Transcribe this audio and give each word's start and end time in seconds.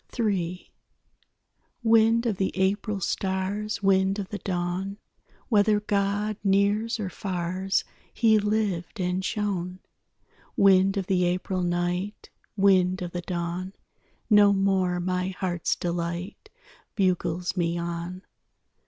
III 0.19 0.73
Wind 1.83 2.25
of 2.25 2.37
the 2.37 2.51
April 2.55 2.99
stars, 2.99 3.83
Wind 3.83 4.17
of 4.17 4.29
the 4.29 4.39
dawn, 4.39 4.97
Whether 5.49 5.79
God 5.79 6.37
nears 6.43 6.99
or 6.99 7.07
fars, 7.07 7.83
He 8.11 8.39
lived 8.39 8.99
and 8.99 9.23
shone. 9.23 9.77
Wind 10.57 10.97
of 10.97 11.05
the 11.05 11.25
April 11.25 11.61
night, 11.61 12.31
Wind 12.57 13.03
of 13.03 13.11
the 13.11 13.21
dawn, 13.21 13.73
No 14.27 14.53
more 14.53 14.99
my 14.99 15.27
heart's 15.37 15.75
delight 15.75 16.49
Bugles 16.95 17.55
me 17.55 17.77
on. 17.77 18.23